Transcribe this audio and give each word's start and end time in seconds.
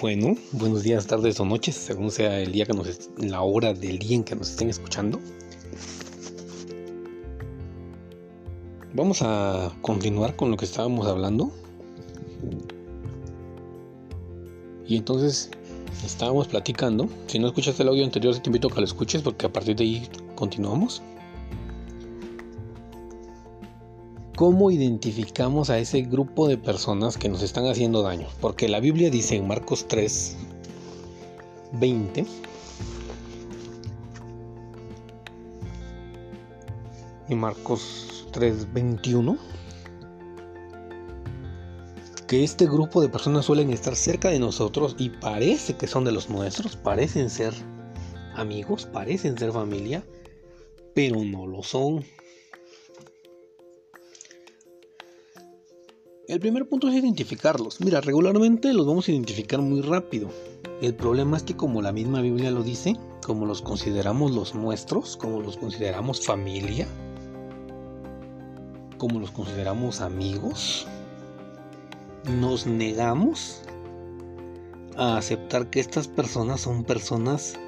Bueno, 0.00 0.34
buenos 0.52 0.82
días, 0.82 1.06
tardes 1.06 1.38
o 1.40 1.44
noches, 1.44 1.76
según 1.76 2.10
sea 2.10 2.40
el 2.40 2.52
día 2.52 2.64
que 2.64 2.72
nos 2.72 3.10
la 3.18 3.42
hora 3.42 3.74
del 3.74 3.98
día 3.98 4.16
en 4.16 4.24
que 4.24 4.34
nos 4.34 4.48
estén 4.48 4.70
escuchando. 4.70 5.20
Vamos 8.94 9.20
a 9.20 9.76
continuar 9.82 10.36
con 10.36 10.50
lo 10.50 10.56
que 10.56 10.64
estábamos 10.64 11.06
hablando. 11.06 11.52
Y 14.86 14.96
entonces 14.96 15.50
estábamos 16.02 16.48
platicando. 16.48 17.06
Si 17.26 17.38
no 17.38 17.48
escuchaste 17.48 17.82
el 17.82 17.90
audio 17.90 18.02
anterior, 18.02 18.34
te 18.38 18.48
invito 18.48 18.68
a 18.68 18.70
que 18.70 18.80
lo 18.80 18.86
escuches 18.86 19.20
porque 19.20 19.44
a 19.44 19.52
partir 19.52 19.76
de 19.76 19.84
ahí 19.84 20.08
continuamos. 20.34 21.02
¿Cómo 24.40 24.70
identificamos 24.70 25.68
a 25.68 25.78
ese 25.78 26.00
grupo 26.00 26.48
de 26.48 26.56
personas 26.56 27.18
que 27.18 27.28
nos 27.28 27.42
están 27.42 27.66
haciendo 27.66 28.00
daño? 28.00 28.26
Porque 28.40 28.70
la 28.70 28.80
Biblia 28.80 29.10
dice 29.10 29.36
en 29.36 29.46
Marcos 29.46 29.86
3, 29.86 30.34
20, 31.72 32.24
y 37.28 37.34
Marcos 37.34 38.28
3, 38.32 38.72
21, 38.72 39.36
que 42.26 42.42
este 42.42 42.64
grupo 42.64 43.02
de 43.02 43.10
personas 43.10 43.44
suelen 43.44 43.70
estar 43.70 43.94
cerca 43.94 44.30
de 44.30 44.38
nosotros 44.38 44.96
y 44.98 45.10
parece 45.10 45.76
que 45.76 45.86
son 45.86 46.06
de 46.06 46.12
los 46.12 46.30
nuestros, 46.30 46.76
parecen 46.76 47.28
ser 47.28 47.52
amigos, 48.36 48.86
parecen 48.86 49.36
ser 49.36 49.52
familia, 49.52 50.02
pero 50.94 51.22
no 51.22 51.46
lo 51.46 51.62
son. 51.62 52.02
El 56.30 56.38
primer 56.38 56.68
punto 56.68 56.86
es 56.86 56.94
identificarlos. 56.94 57.80
Mira, 57.80 58.00
regularmente 58.00 58.72
los 58.72 58.86
vamos 58.86 59.08
a 59.08 59.10
identificar 59.10 59.60
muy 59.60 59.80
rápido. 59.80 60.30
El 60.80 60.94
problema 60.94 61.36
es 61.36 61.42
que 61.42 61.56
como 61.56 61.82
la 61.82 61.90
misma 61.90 62.20
Biblia 62.20 62.52
lo 62.52 62.62
dice, 62.62 62.96
como 63.26 63.46
los 63.46 63.62
consideramos 63.62 64.30
los 64.30 64.54
nuestros, 64.54 65.16
como 65.16 65.42
los 65.42 65.56
consideramos 65.56 66.24
familia, 66.24 66.86
como 68.96 69.18
los 69.18 69.32
consideramos 69.32 70.00
amigos, 70.00 70.86
nos 72.38 72.64
negamos 72.64 73.62
a 74.96 75.16
aceptar 75.16 75.68
que 75.68 75.80
estas 75.80 76.06
personas 76.06 76.60
son 76.60 76.84
personas, 76.84 77.58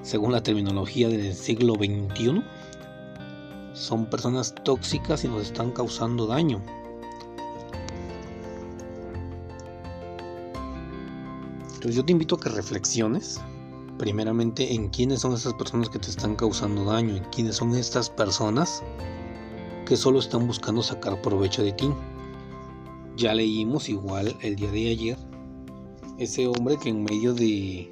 según 0.00 0.32
la 0.32 0.42
terminología 0.42 1.08
del 1.08 1.34
siglo 1.34 1.74
XXI, 1.74 2.42
son 3.74 4.06
personas 4.06 4.54
tóxicas 4.64 5.22
y 5.24 5.28
nos 5.28 5.42
están 5.42 5.70
causando 5.70 6.26
daño. 6.26 6.62
Entonces 11.88 12.02
yo 12.02 12.04
te 12.04 12.12
invito 12.12 12.34
a 12.34 12.40
que 12.40 12.50
reflexiones 12.50 13.40
primeramente 13.96 14.74
en 14.74 14.90
quiénes 14.90 15.20
son 15.20 15.32
esas 15.32 15.54
personas 15.54 15.88
que 15.88 15.98
te 15.98 16.10
están 16.10 16.36
causando 16.36 16.84
daño, 16.84 17.16
en 17.16 17.24
quiénes 17.30 17.56
son 17.56 17.74
estas 17.74 18.10
personas 18.10 18.82
que 19.86 19.96
solo 19.96 20.18
están 20.18 20.46
buscando 20.46 20.82
sacar 20.82 21.22
provecho 21.22 21.62
de 21.62 21.72
ti. 21.72 21.88
Ya 23.16 23.32
leímos 23.32 23.88
igual 23.88 24.36
el 24.42 24.56
día 24.56 24.70
de 24.70 24.90
ayer 24.90 25.16
ese 26.18 26.46
hombre 26.46 26.76
que 26.76 26.90
en 26.90 27.04
medio 27.04 27.32
de 27.32 27.90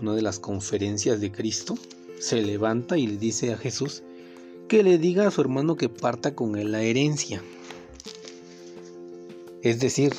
una 0.00 0.14
de 0.14 0.22
las 0.22 0.38
conferencias 0.38 1.20
de 1.20 1.32
Cristo 1.32 1.74
se 2.20 2.40
levanta 2.40 2.98
y 2.98 3.08
le 3.08 3.16
dice 3.16 3.52
a 3.52 3.56
Jesús 3.56 4.04
que 4.68 4.84
le 4.84 4.96
diga 4.96 5.26
a 5.26 5.32
su 5.32 5.40
hermano 5.40 5.74
que 5.74 5.88
parta 5.88 6.36
con 6.36 6.54
él 6.54 6.70
la 6.70 6.82
herencia. 6.82 7.42
Es 9.62 9.80
decir, 9.80 10.12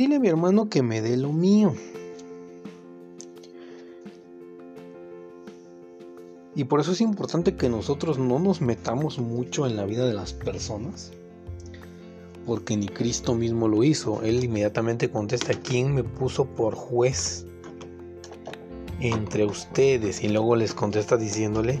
Dile 0.00 0.16
a 0.16 0.18
mi 0.18 0.28
hermano 0.28 0.70
que 0.70 0.82
me 0.82 1.02
dé 1.02 1.14
lo 1.18 1.30
mío. 1.30 1.74
Y 6.54 6.64
por 6.64 6.80
eso 6.80 6.92
es 6.92 7.02
importante 7.02 7.54
que 7.54 7.68
nosotros 7.68 8.18
no 8.18 8.38
nos 8.38 8.62
metamos 8.62 9.18
mucho 9.18 9.66
en 9.66 9.76
la 9.76 9.84
vida 9.84 10.06
de 10.06 10.14
las 10.14 10.32
personas. 10.32 11.12
Porque 12.46 12.78
ni 12.78 12.88
Cristo 12.88 13.34
mismo 13.34 13.68
lo 13.68 13.84
hizo. 13.84 14.22
Él 14.22 14.42
inmediatamente 14.42 15.10
contesta, 15.10 15.52
¿quién 15.52 15.94
me 15.94 16.02
puso 16.02 16.46
por 16.46 16.74
juez 16.74 17.44
entre 19.00 19.44
ustedes? 19.44 20.24
Y 20.24 20.30
luego 20.30 20.56
les 20.56 20.72
contesta 20.72 21.18
diciéndole 21.18 21.78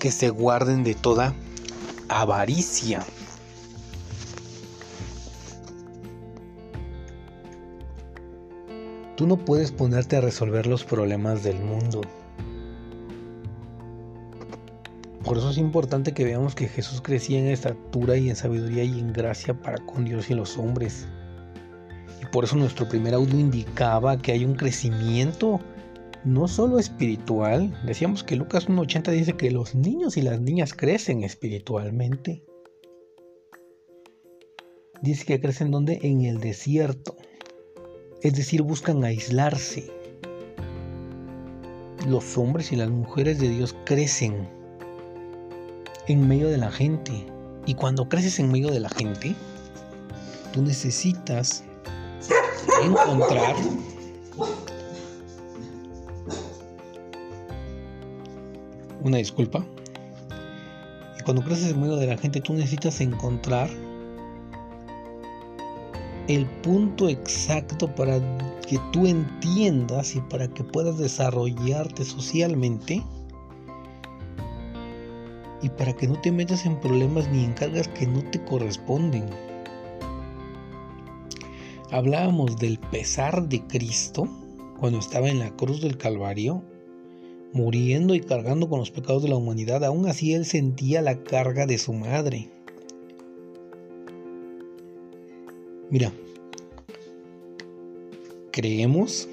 que 0.00 0.10
se 0.10 0.30
guarden 0.30 0.82
de 0.82 0.94
toda 0.96 1.36
avaricia. 2.08 3.06
Tú 9.18 9.26
no 9.26 9.36
puedes 9.36 9.72
ponerte 9.72 10.14
a 10.14 10.20
resolver 10.20 10.68
los 10.68 10.84
problemas 10.84 11.42
del 11.42 11.58
mundo. 11.58 12.02
Por 15.24 15.36
eso 15.36 15.50
es 15.50 15.58
importante 15.58 16.14
que 16.14 16.22
veamos 16.22 16.54
que 16.54 16.68
Jesús 16.68 17.00
crecía 17.00 17.40
en 17.40 17.48
estatura 17.48 18.16
y 18.16 18.30
en 18.30 18.36
sabiduría 18.36 18.84
y 18.84 19.00
en 19.00 19.12
gracia 19.12 19.60
para 19.60 19.84
con 19.84 20.04
Dios 20.04 20.30
y 20.30 20.34
los 20.34 20.56
hombres. 20.56 21.08
Y 22.22 22.26
por 22.26 22.44
eso 22.44 22.54
nuestro 22.54 22.88
primer 22.88 23.12
audio 23.12 23.36
indicaba 23.40 24.18
que 24.18 24.30
hay 24.30 24.44
un 24.44 24.54
crecimiento 24.54 25.58
no 26.24 26.46
solo 26.46 26.78
espiritual. 26.78 27.76
Decíamos 27.84 28.22
que 28.22 28.36
Lucas 28.36 28.68
1.80 28.68 29.10
dice 29.10 29.36
que 29.36 29.50
los 29.50 29.74
niños 29.74 30.16
y 30.16 30.22
las 30.22 30.40
niñas 30.40 30.74
crecen 30.74 31.24
espiritualmente. 31.24 32.44
Dice 35.02 35.24
que 35.24 35.40
crecen 35.40 35.72
donde? 35.72 35.98
En 36.02 36.22
el 36.22 36.38
desierto 36.38 37.16
es 38.22 38.34
decir, 38.34 38.62
buscan 38.62 39.04
aislarse. 39.04 39.90
Los 42.06 42.36
hombres 42.38 42.72
y 42.72 42.76
las 42.76 42.90
mujeres 42.90 43.38
de 43.38 43.48
Dios 43.48 43.76
crecen 43.84 44.48
en 46.06 46.26
medio 46.26 46.48
de 46.48 46.58
la 46.58 46.70
gente. 46.70 47.26
Y 47.66 47.74
cuando 47.74 48.08
creces 48.08 48.38
en 48.38 48.50
medio 48.50 48.70
de 48.70 48.80
la 48.80 48.88
gente, 48.88 49.36
tú 50.52 50.62
necesitas 50.62 51.64
encontrar 52.82 53.54
una 59.02 59.18
disculpa. 59.18 59.64
Y 61.18 61.22
cuando 61.22 61.42
creces 61.42 61.72
en 61.72 61.80
medio 61.80 61.96
de 61.96 62.06
la 62.06 62.16
gente, 62.16 62.40
tú 62.40 62.54
necesitas 62.54 63.00
encontrar 63.00 63.68
el 66.28 66.44
punto 66.62 67.08
exacto 67.08 67.92
para 67.94 68.20
que 68.68 68.78
tú 68.92 69.06
entiendas 69.06 70.14
y 70.14 70.20
para 70.20 70.46
que 70.46 70.62
puedas 70.62 70.98
desarrollarte 70.98 72.04
socialmente 72.04 73.02
y 75.62 75.68
para 75.70 75.94
que 75.94 76.06
no 76.06 76.20
te 76.20 76.30
metas 76.30 76.66
en 76.66 76.78
problemas 76.80 77.28
ni 77.30 77.44
en 77.44 77.54
cargas 77.54 77.88
que 77.88 78.06
no 78.06 78.22
te 78.30 78.44
corresponden. 78.44 79.24
Hablábamos 81.90 82.58
del 82.58 82.78
pesar 82.78 83.48
de 83.48 83.66
Cristo 83.66 84.28
cuando 84.78 84.98
estaba 84.98 85.30
en 85.30 85.38
la 85.38 85.50
cruz 85.56 85.80
del 85.80 85.96
Calvario, 85.96 86.62
muriendo 87.54 88.14
y 88.14 88.20
cargando 88.20 88.68
con 88.68 88.80
los 88.80 88.90
pecados 88.90 89.22
de 89.22 89.30
la 89.30 89.36
humanidad. 89.36 89.82
Aún 89.82 90.06
así 90.06 90.34
él 90.34 90.44
sentía 90.44 91.00
la 91.00 91.22
carga 91.24 91.64
de 91.64 91.78
su 91.78 91.94
madre. 91.94 92.50
Mira, 95.90 96.12
creemos 98.52 99.28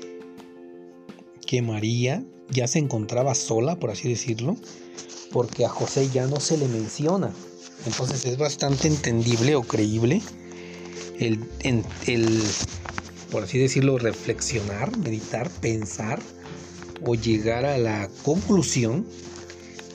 que 1.45 1.61
María 1.61 2.23
ya 2.49 2.67
se 2.67 2.79
encontraba 2.79 3.35
sola, 3.35 3.77
por 3.77 3.91
así 3.91 4.09
decirlo, 4.09 4.55
porque 5.31 5.65
a 5.65 5.69
José 5.69 6.09
ya 6.13 6.27
no 6.27 6.39
se 6.39 6.57
le 6.57 6.67
menciona. 6.67 7.31
Entonces 7.85 8.25
es 8.25 8.37
bastante 8.37 8.87
entendible 8.87 9.55
o 9.55 9.63
creíble 9.63 10.21
el, 11.19 11.39
el, 12.05 12.43
por 13.31 13.43
así 13.43 13.57
decirlo, 13.57 13.97
reflexionar, 13.97 14.97
meditar, 14.97 15.49
pensar 15.49 16.21
o 17.05 17.15
llegar 17.15 17.65
a 17.65 17.77
la 17.77 18.09
conclusión 18.23 19.05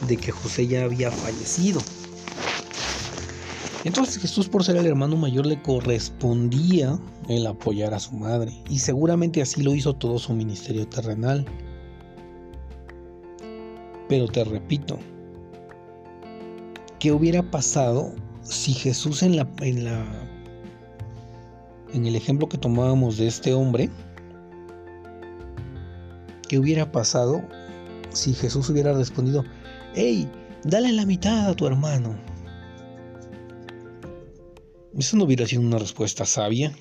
de 0.06 0.16
que 0.16 0.30
José 0.30 0.66
ya 0.66 0.84
había 0.84 1.10
fallecido. 1.10 1.80
Entonces 3.84 4.18
Jesús 4.18 4.48
por 4.48 4.62
ser 4.62 4.76
el 4.76 4.86
hermano 4.86 5.16
mayor 5.16 5.46
le 5.46 5.60
correspondía 5.62 6.98
el 7.28 7.46
apoyar 7.46 7.94
a 7.94 7.98
su 7.98 8.12
madre 8.12 8.52
y 8.68 8.78
seguramente 8.78 9.40
así 9.40 9.62
lo 9.62 9.74
hizo 9.74 9.94
todo 9.94 10.18
su 10.18 10.34
ministerio 10.34 10.86
terrenal. 10.86 11.46
Pero 14.08 14.26
te 14.26 14.44
repito, 14.44 14.98
¿qué 16.98 17.12
hubiera 17.12 17.42
pasado 17.50 18.12
si 18.42 18.72
Jesús 18.74 19.22
en 19.22 19.36
la 19.36 19.48
en 19.60 19.84
la 19.84 20.04
en 21.94 22.06
el 22.06 22.16
ejemplo 22.16 22.48
que 22.48 22.58
tomábamos 22.58 23.16
de 23.16 23.26
este 23.26 23.54
hombre, 23.54 23.90
¿qué 26.48 26.58
hubiera 26.58 26.92
pasado 26.92 27.42
si 28.10 28.34
Jesús 28.34 28.68
hubiera 28.70 28.92
respondido, 28.92 29.44
hey, 29.94 30.28
dale 30.64 30.92
la 30.92 31.06
mitad 31.06 31.48
a 31.48 31.54
tu 31.54 31.66
hermano? 31.66 32.29
Eso 34.98 35.16
no 35.16 35.24
hubiera 35.24 35.46
sido 35.46 35.62
una 35.62 35.78
respuesta 35.78 36.24
sabia. 36.26 36.76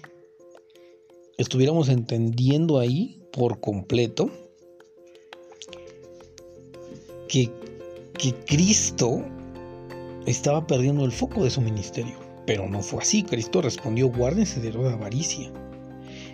Estuviéramos 1.37 1.89
entendiendo 1.89 2.79
ahí 2.79 3.21
por 3.31 3.59
completo 3.59 4.29
que, 7.27 7.51
que 8.17 8.33
Cristo 8.45 9.23
estaba 10.25 10.65
perdiendo 10.65 11.05
el 11.05 11.11
foco 11.11 11.43
de 11.43 11.51
su 11.51 11.61
ministerio. 11.61 12.17
Pero 12.45 12.67
no 12.67 12.81
fue 12.81 13.03
así. 13.03 13.23
Cristo 13.23 13.61
respondió, 13.61 14.09
guárdense 14.09 14.59
de 14.59 14.73
la 14.73 14.93
avaricia. 14.93 15.51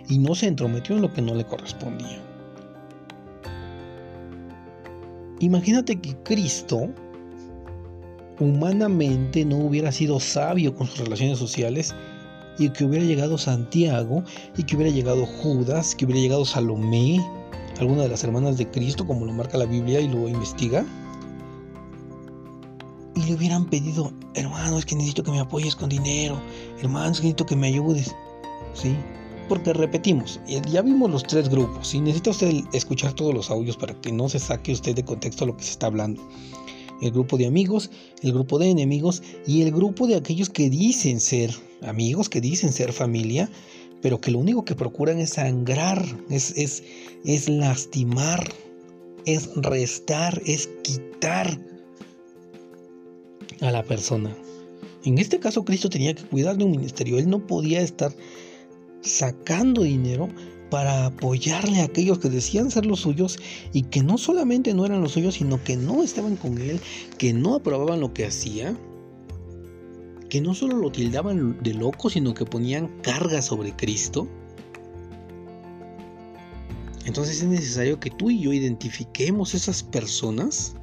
Y 0.08 0.18
no 0.18 0.34
se 0.34 0.46
entrometió 0.46 0.96
en 0.96 1.02
lo 1.02 1.12
que 1.12 1.20
no 1.20 1.34
le 1.34 1.44
correspondía. 1.44 2.22
Imagínate 5.40 6.00
que 6.00 6.16
Cristo 6.22 6.88
humanamente 8.40 9.44
no 9.44 9.56
hubiera 9.56 9.92
sido 9.92 10.20
sabio 10.20 10.74
con 10.74 10.86
sus 10.86 10.98
relaciones 10.98 11.38
sociales 11.38 11.94
y 12.58 12.70
que 12.70 12.84
hubiera 12.84 13.04
llegado 13.04 13.38
Santiago 13.38 14.22
y 14.56 14.64
que 14.64 14.76
hubiera 14.76 14.92
llegado 14.92 15.26
Judas, 15.26 15.94
que 15.94 16.04
hubiera 16.04 16.20
llegado 16.20 16.44
Salomé, 16.44 17.24
alguna 17.78 18.02
de 18.02 18.08
las 18.08 18.24
hermanas 18.24 18.56
de 18.56 18.70
Cristo, 18.70 19.06
como 19.06 19.26
lo 19.26 19.32
marca 19.32 19.58
la 19.58 19.66
Biblia 19.66 20.00
y 20.00 20.08
lo 20.08 20.28
investiga, 20.28 20.84
y 23.14 23.22
le 23.22 23.34
hubieran 23.34 23.66
pedido, 23.66 24.12
hermano, 24.34 24.78
es 24.78 24.86
que 24.86 24.94
necesito 24.94 25.22
que 25.22 25.30
me 25.30 25.40
apoyes 25.40 25.76
con 25.76 25.88
dinero, 25.88 26.40
hermano, 26.80 27.12
es 27.12 27.18
que 27.18 27.24
necesito 27.24 27.46
que 27.46 27.56
me 27.56 27.68
ayudes, 27.68 28.14
¿sí? 28.74 28.94
Porque 29.48 29.72
repetimos, 29.72 30.40
ya 30.46 30.82
vimos 30.82 31.10
los 31.10 31.22
tres 31.22 31.48
grupos, 31.48 31.94
y 31.94 32.00
necesita 32.00 32.30
usted 32.30 32.64
escuchar 32.72 33.12
todos 33.12 33.34
los 33.34 33.50
audios 33.50 33.76
para 33.76 33.94
que 34.00 34.12
no 34.12 34.28
se 34.28 34.38
saque 34.38 34.72
usted 34.72 34.94
de 34.94 35.04
contexto 35.04 35.46
lo 35.46 35.56
que 35.56 35.64
se 35.64 35.72
está 35.72 35.86
hablando 35.86 36.22
el 37.02 37.10
grupo 37.10 37.36
de 37.36 37.46
amigos, 37.46 37.90
el 38.22 38.32
grupo 38.32 38.58
de 38.58 38.70
enemigos 38.70 39.22
y 39.46 39.62
el 39.62 39.72
grupo 39.72 40.06
de 40.06 40.16
aquellos 40.16 40.50
que 40.50 40.70
dicen 40.70 41.20
ser 41.20 41.50
amigos, 41.82 42.28
que 42.28 42.40
dicen 42.40 42.72
ser 42.72 42.92
familia, 42.92 43.50
pero 44.02 44.20
que 44.20 44.30
lo 44.30 44.38
único 44.38 44.64
que 44.64 44.74
procuran 44.74 45.18
es 45.18 45.30
sangrar, 45.30 46.04
es, 46.30 46.52
es, 46.56 46.82
es 47.24 47.48
lastimar, 47.48 48.52
es 49.24 49.50
restar, 49.56 50.40
es 50.46 50.68
quitar 50.82 51.60
a 53.60 53.70
la 53.70 53.82
persona. 53.82 54.36
En 55.04 55.18
este 55.18 55.38
caso 55.38 55.64
Cristo 55.64 55.88
tenía 55.88 56.14
que 56.14 56.24
cuidar 56.24 56.56
de 56.56 56.64
un 56.64 56.72
ministerio, 56.72 57.18
él 57.18 57.28
no 57.28 57.46
podía 57.46 57.80
estar 57.80 58.12
sacando 59.02 59.82
dinero 59.82 60.28
para 60.70 61.06
apoyarle 61.06 61.80
a 61.80 61.84
aquellos 61.84 62.18
que 62.18 62.28
decían 62.28 62.70
ser 62.70 62.86
los 62.86 63.00
suyos 63.00 63.38
y 63.72 63.82
que 63.82 64.02
no 64.02 64.18
solamente 64.18 64.74
no 64.74 64.84
eran 64.84 65.02
los 65.02 65.12
suyos, 65.12 65.34
sino 65.34 65.62
que 65.62 65.76
no 65.76 66.02
estaban 66.02 66.36
con 66.36 66.58
él, 66.58 66.80
que 67.18 67.32
no 67.32 67.54
aprobaban 67.54 68.00
lo 68.00 68.12
que 68.12 68.26
hacía, 68.26 68.76
que 70.28 70.40
no 70.40 70.54
solo 70.54 70.76
lo 70.76 70.90
tildaban 70.90 71.62
de 71.62 71.74
loco, 71.74 72.10
sino 72.10 72.34
que 72.34 72.44
ponían 72.44 72.88
carga 73.02 73.42
sobre 73.42 73.74
Cristo. 73.74 74.26
Entonces 77.04 77.42
es 77.42 77.48
necesario 77.48 78.00
que 78.00 78.10
tú 78.10 78.30
y 78.30 78.40
yo 78.40 78.52
identifiquemos 78.52 79.54
esas 79.54 79.82
personas 79.82 80.74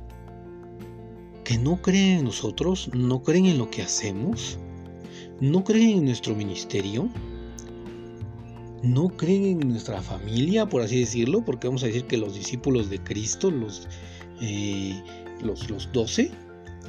que 1.44 1.57
no 1.57 1.81
creen 1.81 2.19
en 2.19 2.25
nosotros, 2.25 2.89
no 2.94 3.21
creen 3.21 3.47
en 3.47 3.57
lo 3.57 3.69
que 3.69 3.81
hacemos, 3.81 4.57
no 5.41 5.63
creen 5.65 5.97
en 6.00 6.06
nuestro 6.06 6.33
ministerio, 6.33 7.09
no 8.83 9.07
creen 9.07 9.62
en 9.62 9.69
nuestra 9.69 10.01
familia, 10.01 10.68
por 10.68 10.81
así 10.81 11.00
decirlo, 11.00 11.44
porque 11.44 11.68
vamos 11.68 11.83
a 11.83 11.88
decir 11.88 12.06
que 12.06 12.18
los 12.18 12.35
discípulos 12.35 12.89
de 12.89 13.00
Cristo, 13.00 13.50
los, 13.50 13.88
eh, 14.41 15.01
los, 15.41 15.69
los 15.69 15.89
12, 15.94 16.30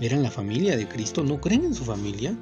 eran 0.00 0.22
la 0.24 0.30
familia 0.30 0.76
de 0.76 0.88
Cristo, 0.88 1.22
no 1.22 1.40
creen 1.40 1.64
en 1.64 1.74
su 1.74 1.84
familia. 1.84 2.36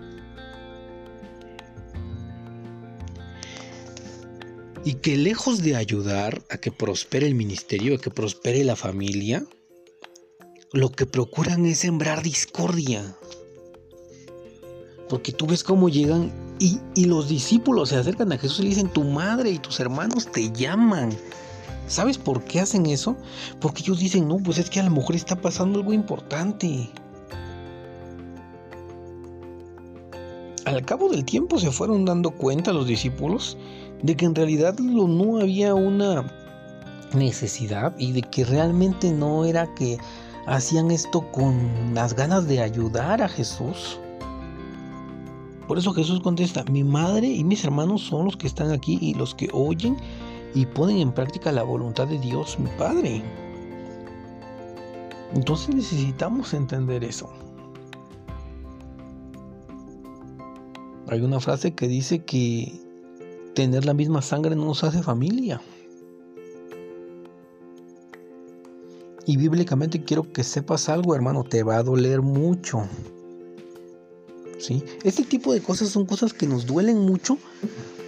Y 4.84 4.94
que 4.94 5.16
lejos 5.16 5.62
de 5.62 5.76
ayudar 5.76 6.42
a 6.50 6.56
que 6.56 6.72
prospere 6.72 7.26
el 7.26 7.34
ministerio, 7.34 7.94
a 7.94 7.98
que 7.98 8.10
prospere 8.10 8.64
la 8.64 8.74
familia, 8.74 9.44
lo 10.72 10.90
que 10.90 11.04
procuran 11.04 11.66
es 11.66 11.80
sembrar 11.80 12.22
discordia. 12.22 13.14
Porque 15.10 15.30
tú 15.30 15.46
ves 15.46 15.62
cómo 15.62 15.90
llegan 15.90 16.32
y, 16.94 17.06
los 17.06 17.28
discípulos 17.28 17.88
se 17.88 17.96
acercan 17.96 18.30
a 18.32 18.38
Jesús 18.38 18.60
y 18.60 18.62
le 18.62 18.68
dicen, 18.68 18.88
tu 18.88 19.02
madre 19.02 19.50
y 19.50 19.58
tus 19.58 19.80
hermanos 19.80 20.30
te 20.30 20.52
llaman. 20.52 21.10
¿Sabes 21.88 22.18
por 22.18 22.44
qué 22.44 22.60
hacen 22.60 22.86
eso? 22.86 23.16
Porque 23.60 23.82
ellos 23.82 23.98
dicen, 23.98 24.28
no, 24.28 24.36
pues 24.36 24.58
es 24.58 24.70
que 24.70 24.78
a 24.78 24.84
la 24.84 24.90
mujer 24.90 25.16
está 25.16 25.34
pasando 25.34 25.80
algo 25.80 25.92
importante. 25.92 26.88
Al 30.64 30.84
cabo 30.84 31.08
del 31.08 31.24
tiempo 31.24 31.58
se 31.58 31.72
fueron 31.72 32.04
dando 32.04 32.30
cuenta 32.30 32.72
los 32.72 32.86
discípulos 32.86 33.56
de 34.02 34.16
que 34.16 34.24
en 34.24 34.34
realidad 34.36 34.78
no 34.78 35.38
había 35.38 35.74
una 35.74 36.32
necesidad 37.12 37.92
y 37.98 38.12
de 38.12 38.22
que 38.22 38.44
realmente 38.44 39.10
no 39.10 39.44
era 39.44 39.72
que 39.74 39.98
hacían 40.46 40.92
esto 40.92 41.30
con 41.32 41.94
las 41.94 42.14
ganas 42.14 42.46
de 42.46 42.60
ayudar 42.60 43.20
a 43.20 43.28
Jesús, 43.28 43.98
por 45.66 45.78
eso 45.78 45.92
Jesús 45.92 46.20
contesta, 46.20 46.64
mi 46.64 46.84
madre 46.84 47.28
y 47.28 47.44
mis 47.44 47.64
hermanos 47.64 48.02
son 48.02 48.24
los 48.24 48.36
que 48.36 48.46
están 48.46 48.72
aquí 48.72 48.98
y 49.00 49.14
los 49.14 49.34
que 49.34 49.48
oyen 49.52 49.96
y 50.54 50.66
ponen 50.66 50.98
en 50.98 51.12
práctica 51.12 51.52
la 51.52 51.62
voluntad 51.62 52.06
de 52.06 52.18
Dios, 52.18 52.58
mi 52.58 52.68
Padre. 52.78 53.22
Entonces 55.34 55.74
necesitamos 55.74 56.52
entender 56.52 57.04
eso. 57.04 57.30
Hay 61.08 61.20
una 61.20 61.40
frase 61.40 61.74
que 61.74 61.88
dice 61.88 62.24
que 62.24 62.80
tener 63.54 63.84
la 63.84 63.94
misma 63.94 64.22
sangre 64.22 64.56
no 64.56 64.64
nos 64.64 64.84
hace 64.84 65.02
familia. 65.02 65.60
Y 69.24 69.36
bíblicamente 69.36 70.02
quiero 70.02 70.32
que 70.32 70.42
sepas 70.42 70.88
algo, 70.88 71.14
hermano, 71.14 71.44
te 71.44 71.62
va 71.62 71.76
a 71.76 71.82
doler 71.82 72.22
mucho 72.22 72.88
este 74.70 75.24
tipo 75.24 75.52
de 75.52 75.60
cosas 75.60 75.88
son 75.88 76.06
cosas 76.06 76.32
que 76.32 76.46
nos 76.46 76.66
duelen 76.66 76.98
mucho 76.98 77.38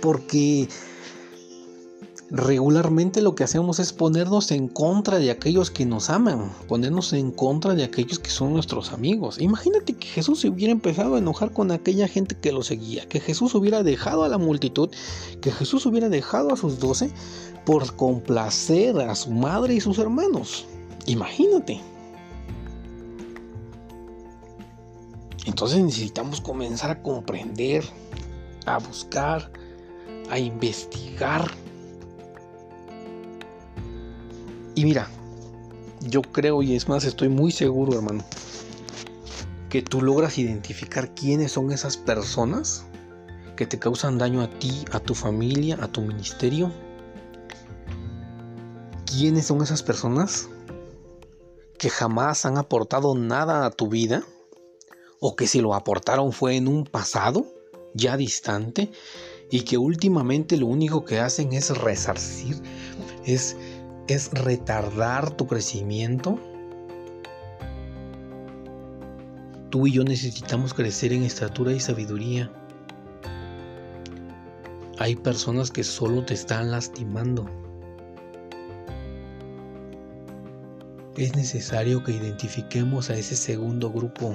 porque 0.01 0.69
regularmente 2.31 3.23
lo 3.23 3.35
que 3.35 3.45
hacemos 3.45 3.79
es 3.79 3.93
ponernos 3.93 4.51
en 4.51 4.69
contra 4.69 5.19
de 5.19 5.31
aquellos 5.31 5.71
que 5.71 5.87
nos 5.87 6.11
aman, 6.11 6.51
ponernos 6.69 7.13
en 7.13 7.31
contra 7.31 7.75
de 7.75 7.85
aquellos 7.85 8.19
que 8.19 8.31
son 8.31 8.53
nuestros 8.53 8.93
amigos. 8.93 9.41
Imagínate 9.41 9.95
que 9.95 10.07
Jesús 10.09 10.41
se 10.41 10.49
hubiera 10.49 10.73
empezado 10.73 11.15
a 11.15 11.19
enojar 11.19 11.53
con 11.53 11.71
aquella 11.71 12.09
gente 12.09 12.37
que 12.37 12.53
lo 12.53 12.63
seguía, 12.63 13.07
que 13.09 13.21
Jesús 13.21 13.55
hubiera 13.55 13.83
dejado 13.83 14.25
a 14.25 14.29
la 14.29 14.39
multitud, 14.39 14.91
que 15.41 15.53
Jesús 15.53 15.87
hubiera 15.87 16.09
dejado 16.09 16.53
a 16.53 16.57
sus 16.57 16.81
doce 16.81 17.11
por 17.65 17.95
complacer 17.95 18.99
a 18.99 19.15
su 19.15 19.31
madre 19.31 19.75
y 19.75 19.81
sus 19.81 19.99
hermanos. 19.99 20.67
Imagínate. 21.07 21.94
Entonces 25.47 25.83
necesitamos 25.83 26.41
comenzar 26.41 26.91
a 26.91 27.03
comprender, 27.03 27.85
a 28.67 28.79
buscar, 28.79 29.51
a 30.31 30.39
investigar. 30.39 31.51
Y 34.75 34.85
mira, 34.85 35.09
yo 36.01 36.23
creo 36.23 36.63
y 36.63 36.75
es 36.75 36.89
más, 36.89 37.05
estoy 37.05 37.29
muy 37.29 37.53
seguro, 37.53 37.95
hermano, 37.95 38.25
que 39.69 39.83
tú 39.83 40.03
logras 40.03 40.39
identificar 40.39 41.15
quiénes 41.15 41.53
son 41.53 41.73
esas 41.73 41.97
personas 41.97 42.85
que 43.57 43.67
te 43.67 43.79
causan 43.79 44.19
daño 44.19 44.43
a 44.43 44.51
ti, 44.51 44.85
a 44.93 45.01
tu 45.01 45.15
familia, 45.15 45.79
a 45.81 45.89
tu 45.89 46.01
ministerio. 46.01 46.73
¿Quiénes 49.07 49.47
son 49.47 49.63
esas 49.63 49.83
personas 49.83 50.49
que 51.79 51.89
jamás 51.89 52.47
han 52.47 52.59
aportado 52.59 53.15
nada 53.15 53.65
a 53.65 53.71
tu 53.71 53.89
vida? 53.89 54.25
O 55.27 55.37
que 55.37 55.47
si 55.47 55.63
lo 55.63 55.73
aportaron 55.73 56.33
fue 56.33 56.55
en 56.55 56.69
un 56.69 56.85
pasado 56.85 57.47
ya 57.95 58.19
distante 58.19 58.91
y 59.51 59.63
que 59.63 59.79
últimamente 59.79 60.59
lo 60.59 60.67
único 60.67 61.07
que 61.07 61.19
hacen 61.19 61.55
es 61.55 61.75
resarcir, 61.79 62.61
es, 63.25 63.57
es 64.07 64.31
retardar 64.33 65.35
tu 65.35 65.47
crecimiento. 65.47 66.39
Tú 69.71 69.87
y 69.87 69.93
yo 69.93 70.05
necesitamos 70.05 70.75
crecer 70.75 71.15
en 71.15 71.23
estatura 71.23 71.73
y 71.73 71.81
sabiduría. 71.81 72.53
Hay 74.99 75.17
personas 75.17 75.71
que 75.71 75.85
solo 75.85 76.23
te 76.27 76.35
están 76.35 76.71
lastimando. 76.71 77.47
Es 81.17 81.35
necesario 81.35 82.05
que 82.05 82.13
identifiquemos 82.13 83.09
a 83.09 83.17
ese 83.17 83.37
segundo 83.37 83.91
grupo 83.91 84.35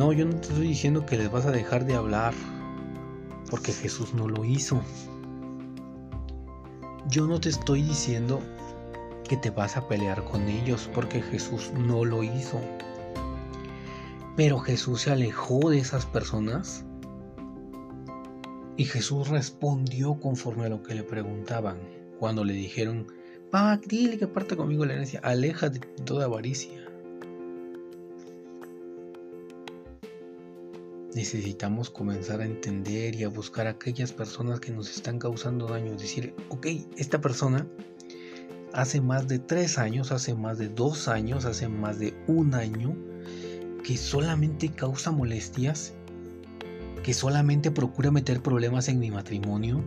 No, 0.00 0.14
yo 0.14 0.24
no 0.24 0.34
te 0.36 0.48
estoy 0.48 0.68
diciendo 0.68 1.04
que 1.04 1.18
les 1.18 1.30
vas 1.30 1.44
a 1.44 1.50
dejar 1.50 1.84
de 1.84 1.94
hablar, 1.94 2.32
porque 3.50 3.70
Jesús 3.70 4.14
no 4.14 4.28
lo 4.28 4.46
hizo. 4.46 4.80
Yo 7.10 7.26
no 7.26 7.38
te 7.38 7.50
estoy 7.50 7.82
diciendo 7.82 8.40
que 9.28 9.36
te 9.36 9.50
vas 9.50 9.76
a 9.76 9.86
pelear 9.86 10.24
con 10.24 10.48
ellos, 10.48 10.88
porque 10.94 11.20
Jesús 11.20 11.70
no 11.76 12.06
lo 12.06 12.22
hizo. 12.22 12.58
Pero 14.38 14.58
Jesús 14.60 15.02
se 15.02 15.10
alejó 15.10 15.68
de 15.68 15.80
esas 15.80 16.06
personas 16.06 16.82
y 18.78 18.86
Jesús 18.86 19.28
respondió 19.28 20.18
conforme 20.18 20.64
a 20.64 20.70
lo 20.70 20.82
que 20.82 20.94
le 20.94 21.02
preguntaban 21.02 21.76
cuando 22.18 22.42
le 22.42 22.54
dijeron, 22.54 23.06
va, 23.54 23.76
dile 23.76 24.16
que 24.16 24.26
parte 24.26 24.56
conmigo 24.56 24.86
la 24.86 24.94
herencia, 24.94 25.20
aleja 25.22 25.68
de 25.68 25.80
toda 26.06 26.24
avaricia. 26.24 26.89
Necesitamos 31.14 31.90
comenzar 31.90 32.40
a 32.40 32.44
entender 32.44 33.14
y 33.14 33.24
a 33.24 33.28
buscar 33.28 33.66
a 33.66 33.70
aquellas 33.70 34.12
personas 34.12 34.60
que 34.60 34.72
nos 34.72 34.90
están 34.90 35.18
causando 35.18 35.66
daño. 35.66 35.92
Decir, 35.92 36.34
ok, 36.48 36.66
esta 36.96 37.20
persona 37.20 37.66
hace 38.72 39.00
más 39.00 39.26
de 39.28 39.38
tres 39.38 39.78
años, 39.78 40.12
hace 40.12 40.34
más 40.34 40.58
de 40.58 40.68
dos 40.68 41.08
años, 41.08 41.44
hace 41.44 41.68
más 41.68 41.98
de 41.98 42.14
un 42.26 42.54
año, 42.54 42.96
que 43.82 43.96
solamente 43.96 44.68
causa 44.68 45.10
molestias, 45.10 45.94
que 47.02 47.14
solamente 47.14 47.70
procura 47.70 48.10
meter 48.10 48.42
problemas 48.42 48.88
en 48.88 48.98
mi 48.98 49.10
matrimonio. 49.10 49.82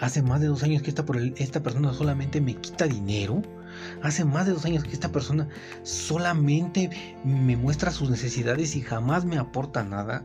Hace 0.00 0.22
más 0.22 0.40
de 0.40 0.48
dos 0.48 0.62
años 0.64 0.82
que 0.82 0.90
esta, 0.90 1.04
esta 1.36 1.62
persona 1.62 1.92
solamente 1.94 2.40
me 2.40 2.56
quita 2.56 2.86
dinero. 2.86 3.40
Hace 4.02 4.24
más 4.24 4.46
de 4.46 4.52
dos 4.52 4.64
años 4.64 4.82
que 4.84 4.92
esta 4.92 5.12
persona 5.12 5.48
solamente 5.84 6.90
me 7.24 7.56
muestra 7.56 7.92
sus 7.92 8.10
necesidades 8.10 8.74
y 8.74 8.80
jamás 8.80 9.24
me 9.24 9.38
aporta 9.38 9.84
nada. 9.84 10.24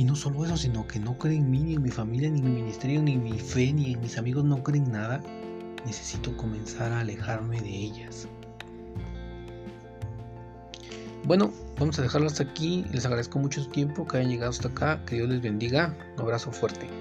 Y 0.00 0.04
no 0.04 0.16
solo 0.16 0.46
eso, 0.46 0.56
sino 0.56 0.88
que 0.88 0.98
no 0.98 1.18
creen 1.18 1.44
en 1.44 1.50
mí, 1.50 1.58
ni 1.58 1.74
en 1.74 1.82
mi 1.82 1.90
familia, 1.90 2.30
ni 2.30 2.38
en 2.38 2.44
mi 2.46 2.62
ministerio, 2.62 3.02
ni 3.02 3.12
en 3.12 3.22
mi 3.22 3.38
fe, 3.38 3.70
ni 3.70 3.92
en 3.92 4.00
mis 4.00 4.16
amigos, 4.16 4.42
no 4.44 4.62
creen 4.62 4.90
nada. 4.90 5.22
Necesito 5.84 6.34
comenzar 6.38 6.90
a 6.90 7.00
alejarme 7.00 7.60
de 7.60 7.68
ellas. 7.68 8.26
Bueno, 11.24 11.52
vamos 11.78 11.98
a 11.98 12.02
dejarlo 12.02 12.28
hasta 12.28 12.44
aquí. 12.44 12.86
Les 12.90 13.04
agradezco 13.04 13.38
mucho 13.38 13.62
su 13.62 13.68
tiempo, 13.68 14.06
que 14.06 14.16
hayan 14.16 14.30
llegado 14.30 14.52
hasta 14.52 14.68
acá. 14.68 15.04
Que 15.04 15.16
Dios 15.16 15.28
les 15.28 15.42
bendiga. 15.42 15.94
Un 16.16 16.22
abrazo 16.22 16.50
fuerte. 16.50 16.99